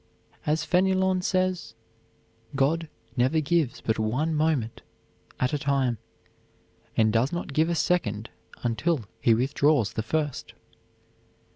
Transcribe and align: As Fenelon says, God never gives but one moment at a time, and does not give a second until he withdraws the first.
As 0.47 0.63
Fenelon 0.65 1.21
says, 1.21 1.75
God 2.55 2.89
never 3.15 3.39
gives 3.39 3.81
but 3.81 3.99
one 3.99 4.33
moment 4.33 4.81
at 5.39 5.53
a 5.53 5.59
time, 5.59 5.99
and 6.97 7.13
does 7.13 7.31
not 7.31 7.53
give 7.53 7.69
a 7.69 7.75
second 7.75 8.31
until 8.63 9.05
he 9.19 9.35
withdraws 9.35 9.93
the 9.93 10.01
first. 10.01 10.55